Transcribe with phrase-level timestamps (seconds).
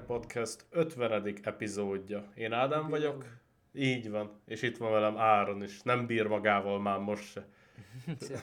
[0.00, 1.38] Track Podcast 50.
[1.42, 2.32] epizódja.
[2.34, 3.24] Én Ádám vagyok,
[3.72, 5.82] így van, és itt van velem Áron is.
[5.82, 7.46] Nem bír magával már most se.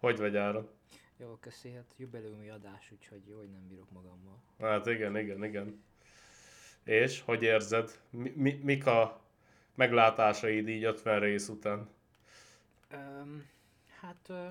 [0.00, 0.68] hogy vagy Áron?
[1.16, 4.42] Jó, köszi, hát jubileumi adás, úgyhogy jó, hogy nem bírok magammal.
[4.60, 5.82] Hát igen, igen, igen.
[6.84, 8.00] És, hogy érzed?
[8.10, 9.20] Mi, mi, mik a
[9.74, 11.88] meglátásaid így 50 rész után?
[12.92, 13.46] Um,
[14.00, 14.48] hát uh,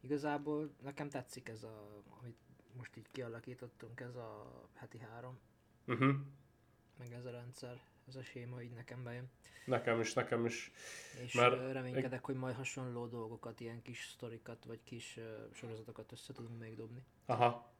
[0.00, 2.36] igazából nekem tetszik ez a, amit
[2.80, 5.38] most így kialakítottunk, ez a heti három.
[5.86, 6.14] Uh-huh.
[6.98, 9.30] Meg ez a rendszer, ez a séma így nekem bejön.
[9.64, 10.72] Nekem is, nekem is.
[11.24, 11.72] És Mert...
[11.72, 16.76] reménykedek, hogy majd hasonló dolgokat, ilyen kis sztorikat, vagy kis uh, sorozatokat össze tudunk még
[16.76, 17.04] dobni.
[17.26, 17.72] Aha.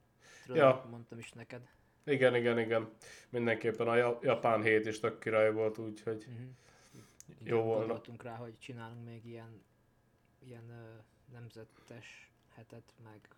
[0.44, 0.86] Tudod, ja.
[0.90, 1.68] mondtam is neked.
[2.04, 2.90] Igen, igen, igen.
[3.28, 7.48] Mindenképpen a japán hét is tök király volt, úgyhogy uh-huh.
[7.48, 7.78] jó volna.
[7.78, 9.62] Gondoltunk rá, hogy csinálunk még ilyen,
[10.38, 13.28] ilyen uh, nemzetes hetet, meg,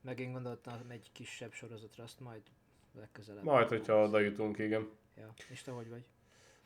[0.00, 2.42] meg én gondoltam egy kisebb sorozatra, azt majd
[2.94, 3.44] legközelebb.
[3.44, 4.88] Majd, hogyha oda jutunk, igen.
[5.16, 6.04] Ja, és te hogy vagy?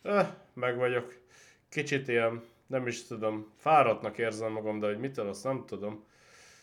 [0.02, 1.22] Eh, meg vagyok.
[1.68, 6.05] Kicsit ilyen, nem is tudom, fáradtnak érzem magam, de hogy mitől, azt nem tudom.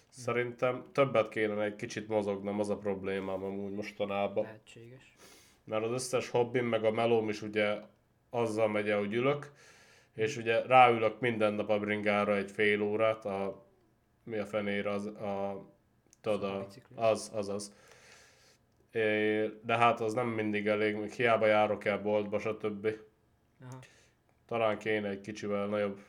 [0.09, 4.43] Szerintem többet kéne egy kicsit mozognom, az a problémám amúgy mostanában.
[4.43, 5.15] Lehetséges.
[5.63, 7.77] Mert az összes hobbim, meg a melóm is ugye
[8.29, 9.51] azzal megy el, hogy ülök,
[10.13, 13.65] és ugye ráülök minden nap a bringára egy fél órát, a,
[14.23, 15.65] mi a fenére, az, a,
[16.21, 17.73] tudod, a, az, az, az.
[18.91, 22.87] É, de hát az nem mindig elég, még hiába járok el boltba, stb.
[23.61, 23.79] Aha.
[24.45, 25.99] Talán kéne egy kicsivel nagyobb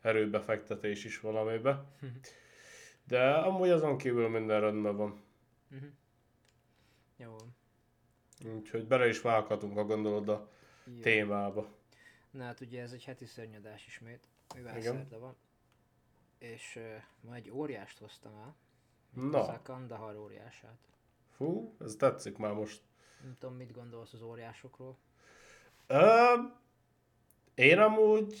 [0.00, 1.84] erőbefektetés is valamibe.
[3.08, 5.22] De amúgy azon kívül minden rendben van.
[5.70, 5.88] Uh-huh.
[7.16, 7.36] Jó.
[8.44, 10.50] Úgyhogy bele is vághatunk, ha gondolod a
[10.84, 11.00] Jó.
[11.00, 11.68] témába.
[12.30, 14.94] Na hát ugye ez egy heti szörnyadás ismét, mivel Igen.
[14.94, 15.36] szerda van.
[16.38, 18.56] És uh, ma egy óriást hoztam el.
[19.12, 19.48] Na.
[19.48, 20.78] A Kandahar óriását.
[21.36, 22.80] Fú, ez tetszik már most.
[23.22, 24.96] Nem tudom, mit gondolsz az óriásokról.
[25.86, 26.34] Ö,
[27.54, 28.34] én amúgy...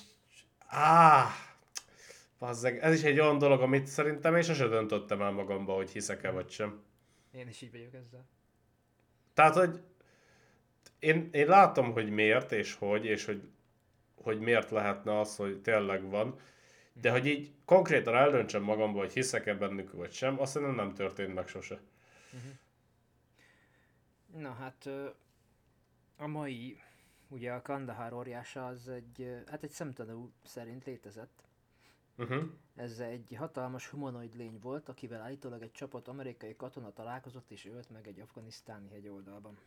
[0.66, 1.30] Áh,
[2.38, 6.30] Bazzeg, ez is egy olyan dolog, amit szerintem én sose döntöttem el magamba, hogy hiszek-e
[6.30, 6.82] vagy sem.
[7.30, 8.28] Én is így vagyok ezzel.
[9.34, 9.82] Tehát, hogy
[10.98, 13.48] én, én látom, hogy miért és hogy, és hogy,
[14.14, 16.38] hogy miért lehetne az, hogy tényleg van,
[16.92, 21.34] de hogy így konkrétan eldöntsem magamba, hogy hiszek-e bennük vagy sem, azt szerintem nem történt
[21.34, 21.80] meg sose.
[22.32, 22.50] Uh-huh.
[24.42, 24.88] Na hát
[26.16, 26.80] a mai,
[27.28, 31.42] ugye a Kandahar óriása az egy, hát egy szemtanú szerint létezett.
[32.16, 32.44] Uh-huh.
[32.76, 37.90] Ez egy hatalmas humanoid lény volt, akivel állítólag egy csapat amerikai katona találkozott és ölt
[37.90, 39.58] meg egy afganisztáni hegyoldalban.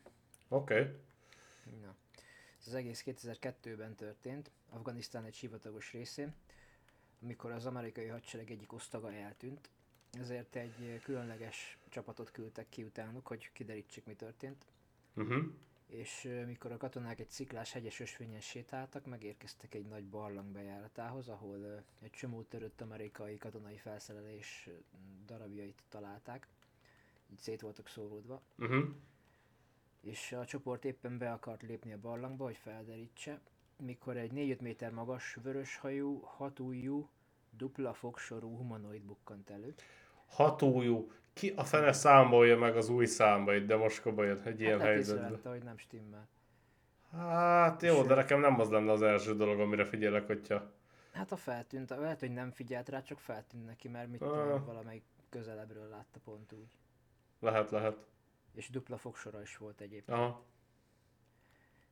[0.47, 0.79] Oké.
[0.79, 0.95] Okay.
[1.81, 1.95] Na.
[2.59, 6.33] Ez az egész 2002-ben történt, Afganisztán egy sivatagos részén,
[7.23, 9.69] amikor az amerikai hadsereg egyik osztaga eltűnt,
[10.11, 14.65] ezért egy különleges csapatot küldtek ki utánuk, hogy kiderítsék mi történt.
[15.15, 15.43] Uh-huh
[15.93, 21.83] és mikor a katonák egy sziklás hegyes ösvényen sétáltak, megérkeztek egy nagy barlang bejáratához, ahol
[22.01, 24.69] egy csomó törött amerikai katonai felszerelés
[25.25, 26.47] darabjait találták,
[27.31, 28.41] így szét voltak szóródva.
[28.57, 28.83] Uh-huh.
[30.01, 33.41] És a csoport éppen be akart lépni a barlangba, hogy felderítse,
[33.85, 37.09] mikor egy 4-5 méter magas, vöröshajú, hatújú,
[37.57, 39.73] dupla fogsorú humanoid bukkant elő.
[40.25, 44.87] Hatújú, ki a fene számolja meg az új számait, de most jön egy ilyen hát
[44.87, 45.29] helyzetben.
[45.29, 46.27] Hát hogy nem stimmel.
[47.11, 48.07] Hát jó, Sőt.
[48.07, 50.71] de nekem nem az lenne az első dolog, amire figyelek, hogyha...
[51.11, 54.29] Hát a feltűnt, lehet, hogy nem figyelt rá, csak feltűnt neki, mert mit ah.
[54.29, 56.77] tudom, valamelyik közelebbről látta pont úgy.
[57.39, 58.05] Lehet, lehet.
[58.53, 60.17] És dupla fogsora is volt egyébként.
[60.17, 60.41] Aha.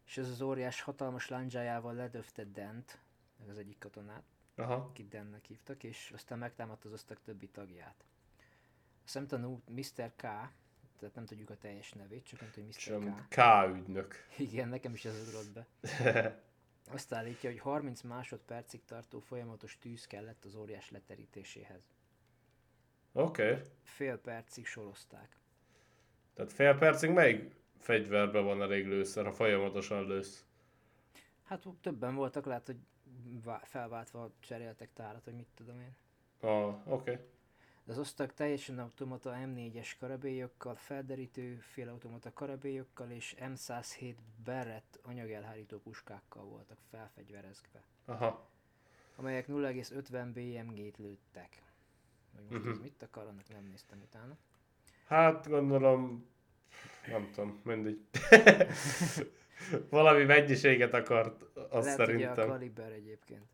[0.05, 2.99] És ez az óriás hatalmas lándzsájával ledöfte Dent,
[3.49, 4.23] az egyik katonát,
[4.55, 4.73] Aha.
[4.73, 8.03] akit Dennek hívtak, és aztán megtámadta az osztag többi tagját
[9.03, 10.11] szemtanú Mr.
[10.15, 10.21] K,
[10.99, 13.25] tehát nem tudjuk a teljes nevét, csak nem tudjuk Mr.
[13.27, 13.35] K.
[13.35, 14.15] K ügynök.
[14.37, 15.65] Igen, nekem is ez ugrott be.
[16.93, 21.89] Azt állítja, hogy 30 másodpercig tartó folyamatos tűz kellett az óriás leterítéséhez.
[23.11, 23.51] Oké.
[23.51, 23.61] Okay.
[23.83, 25.37] Fél percig sorozták.
[26.33, 30.45] Tehát fél percig melyik fegyverben van elég lőszer, ha folyamatosan lősz?
[31.43, 32.77] Hát többen voltak, lehet, hogy
[33.63, 35.95] felváltva cseréltek tárat, hogy mit tudom én.
[36.39, 37.11] Ah, oké.
[37.11, 37.17] Okay
[37.91, 46.77] az osztag teljesen automata M4-es karabélyokkal, felderítő félautomata karabélyokkal és M107 Barrett anyagelhárító puskákkal voltak
[46.89, 47.83] felfegyverezve.
[48.05, 48.49] Aha.
[49.15, 51.63] Amelyek 0,50 BMG-t lőttek.
[52.35, 52.71] Hogy most uh-huh.
[52.71, 54.37] ez mit akar, annak nem néztem utána.
[55.05, 56.25] Hát gondolom,
[57.07, 57.97] nem tudom, mindig.
[59.89, 62.35] Valami mennyiséget akart, azt Lehet, szerintem.
[62.35, 63.45] Lehet, a kaliber egyébként.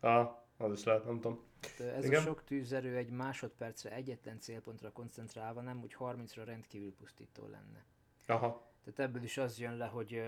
[0.00, 1.44] Ah, az is lehet, nem tudom.
[1.78, 2.20] Ez Igen?
[2.20, 7.84] a sok tűzerő egy másodpercre egyetlen célpontra koncentrálva nem úgy 30-ra rendkívül pusztító lenne.
[8.26, 8.72] Aha.
[8.84, 10.22] Tehát ebből is az jön le, hogy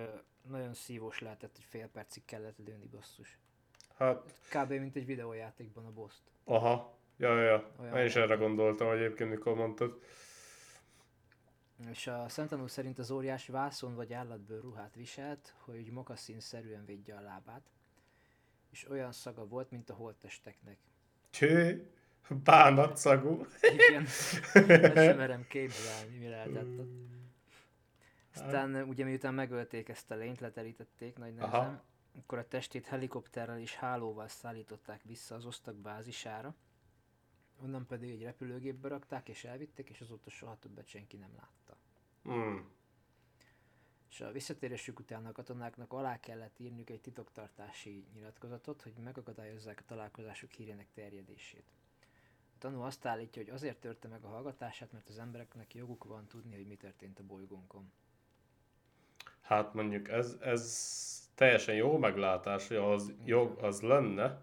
[0.48, 3.38] nagyon szívós lehetett, hogy fél percig kellett lőni basszus.
[3.96, 4.70] Hát, Kb.
[4.70, 6.14] mint egy videójátékban a boss
[6.44, 6.98] aha.
[7.16, 7.70] Ja, ja, ja.
[7.80, 10.00] Olyan Én is erre gondoltam egyébként, mikor mondtad.
[11.76, 17.20] És a Szentanú szerint az óriás vászon vagy állatbőr ruhát viselt, hogy mokaszín-szerűen védje a
[17.20, 17.70] lábát.
[18.70, 20.78] És olyan szaga volt, mint a holttesteknek.
[21.30, 21.90] Cső,
[22.44, 23.46] bánatszagú.
[23.60, 24.06] Igen,
[25.06, 27.14] sem merem képzelni, mi lehetett ott.
[28.34, 31.56] Aztán ugye miután megölték ezt a lényt, leterítették nagy Aha.
[31.56, 31.82] nehezen,
[32.18, 36.54] akkor a testét helikopterrel és hálóval szállították vissza az osztag bázisára,
[37.62, 41.65] onnan pedig egy repülőgépbe rakták és elvitték, és azóta soha többet senki nem látta.
[42.26, 42.74] Hmm.
[44.10, 49.84] És a visszatérésük után a katonáknak alá kellett írniuk egy titoktartási nyilatkozatot, hogy megakadályozzák a
[49.86, 51.64] találkozásuk hírének terjedését.
[52.54, 56.26] A tanú azt állítja, hogy azért törte meg a hallgatását, mert az embereknek joguk van
[56.26, 57.92] tudni, hogy mi történt a bolygónkon.
[59.40, 64.42] Hát mondjuk ez, ez teljesen jó meglátás, hogy az jog az lenne,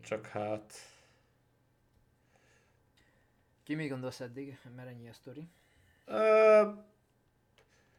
[0.00, 0.74] csak hát...
[3.62, 5.48] Ki mi gondolsz eddig, mert ennyi a sztori?
[6.04, 6.62] Ö,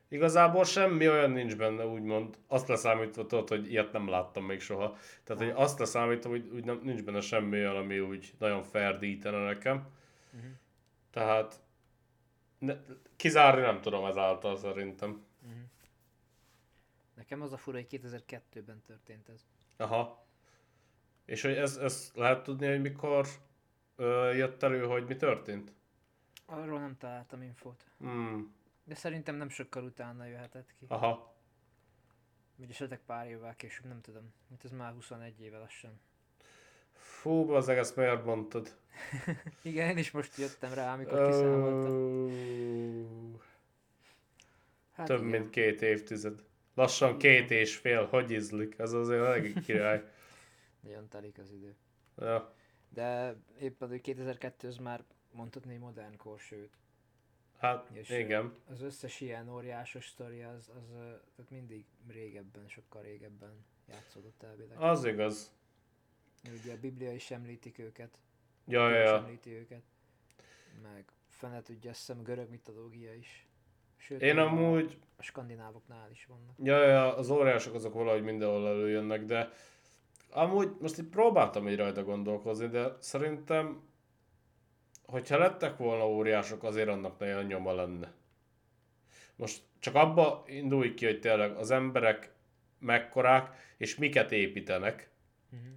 [0.08, 2.38] igazából semmi olyan nincs benne, úgymond.
[2.48, 4.98] Azt leszámítva tudod, hogy ilyet nem láttam még soha.
[5.24, 9.44] Tehát, hogy azt leszámítom, hogy úgy nem, nincs benne semmi olyan, ami úgy nagyon ferdítene
[9.44, 9.88] nekem.
[10.34, 10.50] Uh-huh.
[11.12, 11.60] Tehát
[12.60, 12.76] ne,
[13.16, 15.26] kizárni nem tudom ezáltal szerintem.
[15.42, 15.62] Uh-huh.
[17.16, 19.46] Nekem az a fura, hogy 2002-ben történt ez.
[19.78, 20.26] Aha.
[21.26, 23.28] És hogy ez, ez lehet tudni, hogy mikor
[23.96, 25.74] ö, jött elő, hogy mi történt?
[26.46, 27.86] Arról nem találtam infót.
[27.98, 28.54] Hmm.
[28.84, 30.86] De szerintem nem sokkal utána jöhetett ki.
[30.88, 31.34] Aha.
[32.56, 34.34] Vagy esetleg pár évvel később, nem tudom.
[34.48, 36.00] Mint ez már 21 éve lassan.
[36.92, 38.76] Fú, az ezt miért mondtad?
[39.62, 43.42] Igen, én is most jöttem rá, amikor kiszámoltam.
[44.92, 45.30] Hát Több igen.
[45.30, 46.44] mint két évtized.
[46.74, 48.80] Lassan két és fél, hogy ízlik?
[48.80, 50.04] Ez azért elég király.
[50.84, 51.76] Nagyon telik az idő.
[52.18, 52.54] Ja.
[52.90, 55.04] De éppen, hogy 2002 az már
[55.36, 56.78] mondhatni modern kor, sőt.
[57.58, 58.54] Hát És, igen.
[58.70, 60.90] Az összes ilyen óriásos sztori az, az
[61.36, 64.82] tehát mindig régebben, sokkal régebben játszódott elvileg.
[64.82, 65.52] Az igaz.
[66.60, 68.18] Ugye a Biblia is említik őket.
[68.68, 69.18] Ja, ja, ja.
[69.18, 69.82] említi őket.
[70.82, 73.48] Meg fene tudja, azt hiszem, görög mitológia is.
[73.98, 76.56] Sőt, Én amúgy, A skandinávoknál is vannak.
[76.64, 79.52] ja, ja, az óriások azok valahogy mindenhol előjönnek, de
[80.30, 83.84] amúgy most itt próbáltam így rajta gondolkozni, de szerintem,
[85.06, 88.14] hogyha lettek volna óriások, azért annak nagyon nyoma lenne.
[89.36, 92.34] Most csak abba indulj ki, hogy tényleg az emberek
[92.80, 95.10] mekkorák, és miket építenek.
[95.52, 95.74] Uh-huh.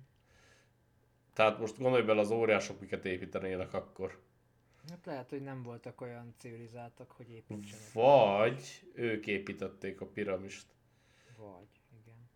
[1.33, 4.19] Tehát most gondolj bele, az óriások miket építenének akkor.
[4.89, 7.93] Hát lehet, hogy nem voltak olyan civilizáltak, hogy építsenek.
[7.93, 10.67] Vagy ők építették a piramist.
[11.37, 12.31] Vagy, igen.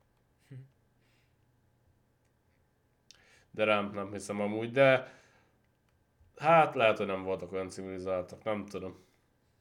[3.51, 5.22] De nem, nem hiszem amúgy, de
[6.37, 8.97] hát lehet, hogy nem voltak olyan civilizáltak, nem tudom.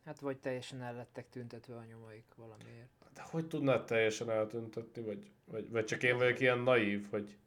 [0.05, 2.89] Hát vagy teljesen el lettek tüntetve a nyomaik valamiért.
[3.13, 7.37] De hogy tudnád teljesen eltüntetni, vagy, vagy, vagy csak én vagyok ilyen naív, hogy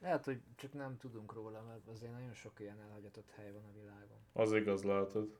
[0.00, 3.78] Lehet, hogy csak nem tudunk róla, mert azért nagyon sok ilyen elhagyatott hely van a
[3.80, 4.18] világon.
[4.32, 5.38] az igaz látod.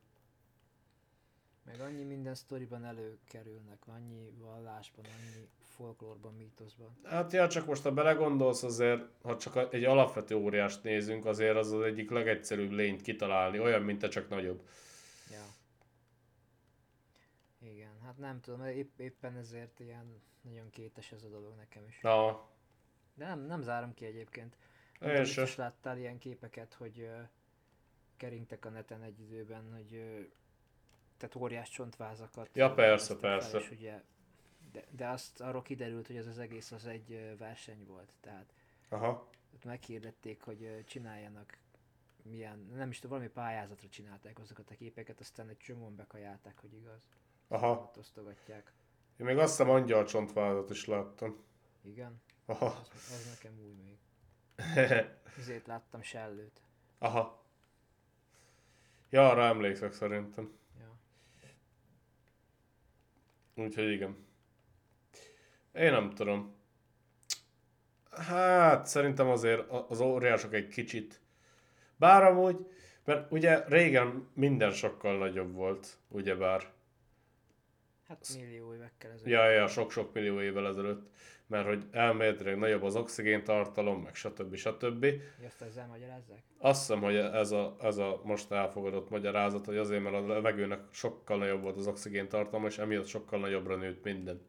[1.65, 6.97] Meg annyi minden sztoriban előkerülnek, annyi vallásban, annyi folklórban, mítoszban.
[7.05, 11.73] Hát ja, csak most ha belegondolsz azért, ha csak egy alapvető óriást nézünk, azért az
[11.73, 14.69] az egyik legegyszerűbb lényt kitalálni, olyan, mint te csak nagyobb.
[15.31, 15.45] Ja.
[17.59, 22.01] Igen, hát nem tudom, épp, éppen ezért ilyen nagyon kétes ez a dolog nekem is.
[22.01, 22.49] Na,
[23.15, 24.57] De nem, nem zárom ki egyébként.
[24.99, 25.41] Nem Én tudom, se.
[25.41, 27.21] biztos láttál ilyen képeket, hogy ö,
[28.17, 29.95] keringtek a neten egy időben, hogy
[31.21, 32.49] tehát óriás csontvázakat.
[32.53, 33.59] Ja, persze, fel, persze.
[33.59, 34.03] És ugye,
[34.73, 38.13] de, de azt arról kiderült, hogy ez az egész az egy verseny volt.
[38.21, 38.53] Tehát
[38.89, 41.59] aha, ott meghirdették, hogy csináljanak
[42.23, 46.75] milyen, nem is tudom, valami pályázatra csinálták azokat a képeket, aztán egy csomóan bekajálták, hogy
[46.75, 47.01] igaz.
[47.49, 47.71] aha.
[47.71, 48.73] Ott osztogatják.
[49.17, 51.45] Én még azt hiszem angyal csontvázat is láttam.
[51.83, 52.67] Igen, Aha.
[52.67, 53.99] az, az nekem új még.
[55.39, 56.61] Ezért láttam sellőt.
[56.99, 57.45] Aha.
[59.11, 60.59] Ja, arra emlékszek szerintem.
[60.79, 60.99] Ja.
[63.61, 64.17] Úgyhogy igen.
[65.75, 66.55] Én nem tudom.
[68.11, 71.21] Hát, szerintem azért az óriások egy kicsit.
[71.97, 72.67] Bár amúgy,
[73.05, 76.73] mert ugye régen minden sokkal nagyobb volt, ugyebár.
[78.09, 79.33] Hát millió évekkel ezelőtt.
[79.33, 81.11] Ja, ja, sok-sok millió évvel ezelőtt.
[81.51, 84.55] Mert hogy elméletileg nagyobb az oxigéntartalom, meg stb.
[84.55, 85.07] stb.
[85.45, 86.43] Ezt ezzel magyarázzák?
[86.59, 90.81] Azt hiszem, hogy ez a, ez a most elfogadott magyarázat, hogy azért, mert a levegőnek
[90.91, 94.41] sokkal nagyobb volt az oxigéntartalma, és emiatt sokkal nagyobbra nőtt minden.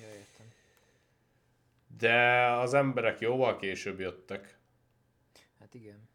[0.00, 0.46] Ja, értem.
[1.98, 4.58] De az emberek jóval később jöttek.
[5.58, 6.08] Hát igen.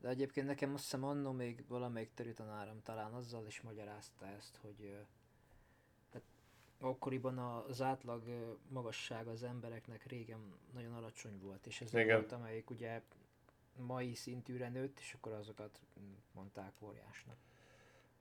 [0.00, 4.96] De egyébként nekem azt hiszem annó még valamelyik tanárom talán azzal is magyarázta ezt, hogy
[6.80, 12.16] akkoriban az átlag ö, magasság az embereknek régen nagyon alacsony volt, és ez Igen.
[12.16, 13.02] volt, amelyik ugye
[13.76, 15.80] mai szintűre nőtt, és akkor azokat
[16.32, 17.36] mondták óriásnak.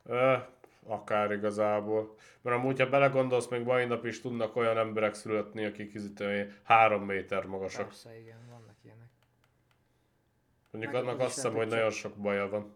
[0.03, 0.37] Ö,
[0.83, 2.17] akár igazából.
[2.41, 7.03] Mert amúgy, ha belegondolsz, még mai nap is tudnak olyan emberek születni, akik izítően három
[7.03, 7.85] méter magasak.
[7.85, 9.09] Persze, igen, vannak ilyenek.
[10.71, 12.75] Mondjuk Meg annak azt hiszem, hogy hogy nagyon sok baja van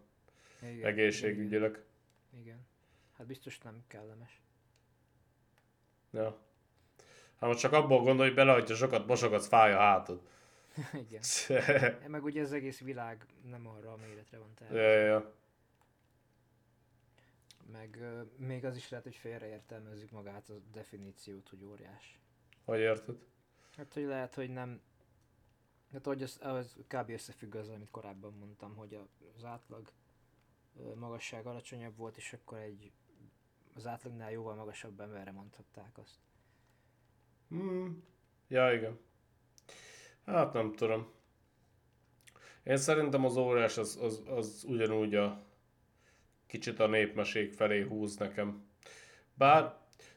[0.62, 1.70] Igen, egészségügyileg.
[1.70, 2.66] Igen, igen.
[3.16, 4.43] Hát biztos nem kellemes.
[6.14, 6.36] Ja.
[7.40, 10.20] Hát most csak abból gondolj bele, hogyha sokat mosogatsz, fáj a hátad.
[11.08, 11.22] igen.
[12.08, 14.82] Meg ugye az egész világ nem arra a méretre van ja, tervezve.
[14.82, 15.32] ja, ja.
[17.72, 22.20] Meg ö, még az is lehet, hogy félreértelmezzük magát a definíciót, hogy óriás.
[22.64, 23.16] Hogy érted?
[23.76, 24.80] Hát, hogy lehet, hogy nem...
[25.92, 27.10] Hát, hogy az, az kb.
[27.10, 28.98] összefügg az, amit korábban mondtam, hogy
[29.36, 29.92] az átlag
[30.94, 32.92] magasság alacsonyabb volt, és akkor egy
[33.74, 36.18] az átlagnál jóval magasabb emberre mondhatták azt.
[37.48, 38.04] Hmm.
[38.48, 38.98] Ja, igen.
[40.26, 41.12] Hát nem tudom.
[42.62, 45.42] Én szerintem az órás az, az, az ugyanúgy a
[46.46, 48.66] kicsit a népmesék felé húz nekem.
[49.34, 49.74] Bár,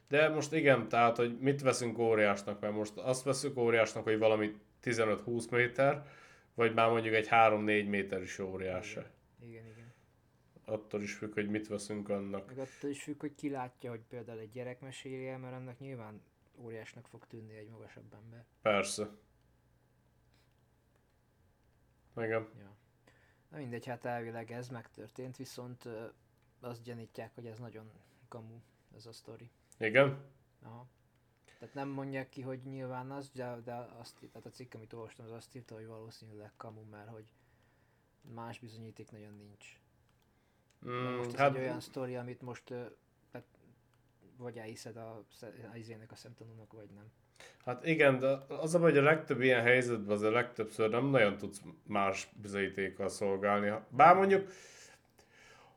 [0.08, 4.54] de most igen, tehát, hogy mit veszünk óriásnak, mert most azt veszünk óriásnak, hogy valami
[4.82, 6.06] 15-20 méter,
[6.54, 8.92] vagy már mondjuk egy 3-4 méter is óriás.
[8.92, 9.06] Igen,
[9.40, 9.64] igen.
[9.66, 9.87] igen.
[10.68, 12.46] Attól is függ, hogy mit veszünk annak.
[12.46, 15.78] Meg attól is függ, hogy ki látja, hogy például egy gyerek meséli el, mert annak
[15.78, 16.22] nyilván
[16.56, 18.44] óriásnak fog tűnni egy magasabb ember.
[18.62, 19.10] Persze.
[22.16, 22.48] Igen.
[22.58, 22.76] Ja.
[23.48, 26.06] Na mindegy, hát elvileg ez megtörtént, viszont ö,
[26.60, 27.90] azt gyanítják, hogy ez nagyon
[28.28, 28.60] kamu,
[28.96, 29.50] ez a sztori.
[29.78, 30.24] Igen?
[30.62, 30.88] Aha.
[31.58, 35.24] Tehát nem mondják ki, hogy nyilván az, de, de azt, tehát a cikk, amit olvastam,
[35.24, 37.32] az azt írta, hogy valószínűleg kamu, mert hogy
[38.20, 39.80] más bizonyíték nagyon nincs.
[40.86, 43.46] Mm, most ez hát, egy olyan sztori, amit most tehát,
[44.36, 47.04] vagy elhiszed a, sze- a izének a szemtanúnak, vagy nem.
[47.64, 51.04] Hát igen, de az a baj, hogy a legtöbb ilyen helyzetben az a legtöbbször nem
[51.06, 53.72] nagyon tudsz más bizonyítékkal szolgálni.
[53.88, 54.48] Bár mondjuk,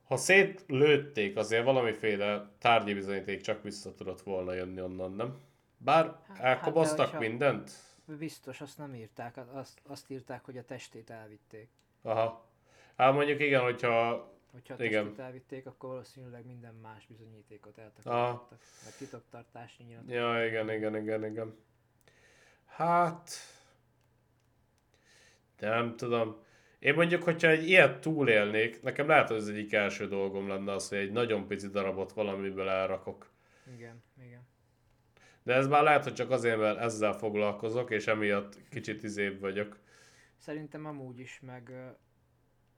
[0.04, 5.38] ha szétlőtték, azért valamiféle tárgyi bizonyíték csak vissza tudott volna jönni onnan, nem?
[5.78, 7.72] Bár Hát- elkoboztak hát de hogyha- mindent?
[8.18, 11.70] Biztos, azt nem írták, azt, azt írták, hogy a testét elvitték.
[12.02, 12.46] Aha.
[12.98, 14.30] Hát mondjuk igen, hogyha...
[14.52, 15.04] Hogyha a Igen.
[15.04, 18.60] testét elvitték, akkor valószínűleg minden más bizonyítékot eltakarítottak.
[18.84, 20.04] Mert titoktartási nyilat.
[20.08, 21.56] Ja, igen, igen, igen, igen.
[22.66, 23.32] Hát...
[25.60, 26.44] Nem tudom.
[26.80, 30.90] Én mondjuk, hogyha egy ilyet túlélnék, nekem lehet, hogy az egyik első dolgom lenne az,
[30.90, 33.32] hogy egy nagyon pici darabot valamiből elrakok.
[33.74, 34.48] Igen, igen.
[35.44, 39.80] De ez már lehet, hogy csak azért, mert ezzel foglalkozok, és emiatt kicsit izébb vagyok.
[40.38, 41.72] Szerintem amúgy is, meg,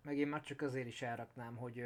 [0.04, 1.84] meg én már csak azért is elraknám, hogy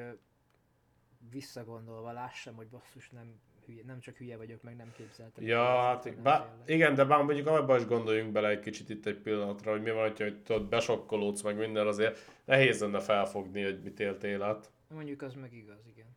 [1.29, 5.45] visszagondolva lássam, hogy basszus nem, hülye, nem csak hülye vagyok, meg nem képzeltem.
[5.45, 9.17] Ja, hát bá, igen, de bár mondjuk abban is gondoljunk bele egy kicsit itt egy
[9.17, 13.81] pillanatra, hogy mi van, hogyha hogy tudod, besokkolódsz meg minden, azért nehéz lenne felfogni, hogy
[13.81, 14.71] mit éltél át.
[14.89, 16.15] Mondjuk az meg igaz, igen.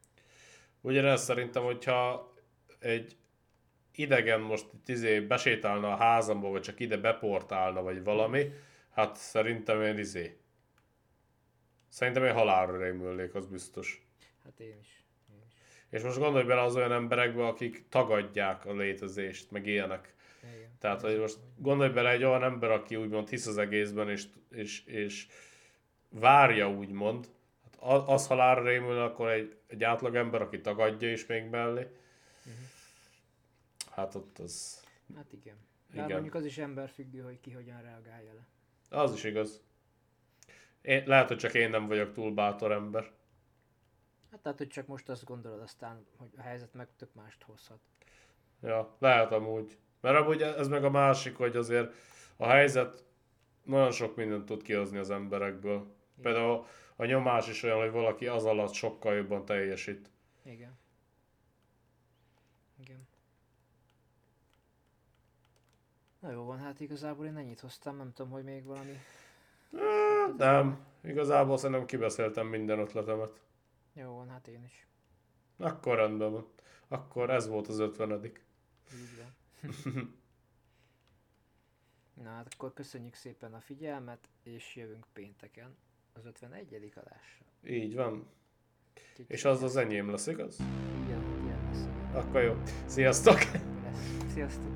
[0.80, 2.32] Ugyanez szerintem, hogyha
[2.78, 3.16] egy
[3.94, 8.52] idegen most izé besétálna a házamba, vagy csak ide beportálna, vagy valami,
[8.90, 10.39] hát szerintem én izé.
[11.90, 14.06] Szerintem én halálra rémülnék, az biztos.
[14.44, 15.04] Hát én is.
[15.32, 15.54] Én is.
[15.90, 20.14] És most gondolj bele az olyan emberekbe, akik tagadják a létezést, meg ilyenek.
[20.42, 20.70] Igen.
[20.78, 24.84] Tehát, hogy most gondolj bele egy olyan ember, aki úgymond hisz az egészben, és, és,
[24.84, 25.26] és
[26.08, 27.28] várja úgymond,
[27.80, 31.86] hát az halálra rémül, akkor egy, egy átlag ember, aki tagadja is még mellé.
[33.90, 34.84] Hát ott az,
[35.16, 35.56] Hát igen.
[35.90, 36.04] Igen.
[36.04, 36.10] igen.
[36.10, 38.46] mondjuk az is emberfüggő, hogy ki hogyan reagálja le.
[38.98, 39.62] az is igaz.
[40.82, 43.10] Én, lehet, hogy csak én nem vagyok túl bátor ember.
[44.30, 47.80] Hát tehát, hogy csak most azt gondolod aztán, hogy a helyzet meg tök mást hozhat.
[48.62, 49.78] Ja, lehet amúgy.
[50.00, 51.94] Mert amúgy ez meg a másik, hogy azért
[52.36, 53.04] a helyzet
[53.64, 55.94] nagyon sok mindent tud kihozni az emberekből.
[56.22, 60.10] Például a nyomás is olyan, hogy valaki az alatt sokkal jobban teljesít.
[60.42, 60.78] Igen.
[62.80, 63.08] Igen.
[66.20, 68.98] Na jó van, hát igazából én ennyit hoztam, nem tudom, hogy még valami...
[69.72, 73.40] Hát Nem, igazából szerintem kibeszéltem minden ötletemet.
[73.92, 74.86] Jó van, hát én is.
[75.58, 76.46] Akkor rendben van.
[76.88, 79.34] Akkor ez volt az 50 Így van.
[82.22, 85.76] Na hát akkor köszönjük szépen a figyelmet, és jövünk pénteken
[86.12, 86.92] az 51.
[86.94, 87.46] adással.
[87.66, 88.26] Így van.
[89.10, 90.58] Úgyhogy És az az enyém lesz, igaz?
[91.04, 91.86] Igen, ilyen lesz.
[92.24, 92.54] Akkor jó.
[92.86, 93.38] Sziasztok!
[93.82, 94.32] Lesz.
[94.32, 94.72] Sziasztok!